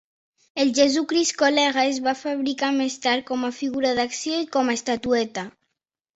El 0.61 0.69
Jesucrist 0.77 1.35
Col·lega 1.41 1.83
es 1.89 1.99
va 2.07 2.13
fabricar 2.21 2.71
més 2.79 2.97
tard 3.05 3.27
com 3.29 3.45
a 3.49 3.53
figura 3.59 3.93
d'acció 4.01 4.43
i 4.47 4.51
com 4.59 4.75
a 4.75 4.77
estatueta. 4.81 5.47